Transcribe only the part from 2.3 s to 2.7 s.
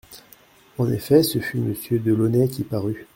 qui